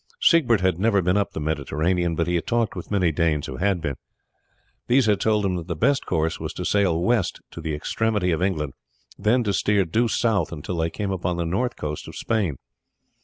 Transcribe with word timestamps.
Siegbert 0.19 0.61
had 0.61 0.79
never 0.79 0.99
been 1.03 1.15
up 1.15 1.29
the 1.33 1.39
Mediterranean, 1.39 2.15
but 2.15 2.25
he 2.25 2.33
had 2.33 2.47
talked 2.47 2.75
with 2.75 2.89
many 2.89 3.11
Danes 3.11 3.45
who 3.45 3.57
had 3.57 3.81
been. 3.81 3.97
These 4.87 5.05
had 5.05 5.21
told 5.21 5.45
him 5.45 5.57
that 5.57 5.67
the 5.67 5.75
best 5.75 6.07
course 6.07 6.39
was 6.39 6.53
to 6.53 6.65
sail 6.65 6.99
west 6.99 7.39
to 7.51 7.61
the 7.61 7.75
extremity 7.75 8.31
of 8.31 8.41
England, 8.41 8.73
then 9.19 9.43
to 9.43 9.53
steer 9.53 9.85
due 9.85 10.07
south 10.07 10.51
until 10.51 10.77
they 10.77 10.89
came 10.89 11.11
upon 11.11 11.37
the 11.37 11.45
north 11.45 11.75
coast 11.75 12.07
of 12.07 12.15
Spain. 12.15 12.55